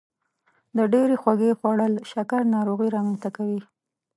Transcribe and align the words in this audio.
د 0.77 0.79
ډیرې 0.93 1.15
خوږې 1.21 1.51
خوړل 1.59 1.93
شکر 2.11 2.41
ناروغي 2.55 2.87
رامنځته 2.95 3.29
کوي. 3.37 3.61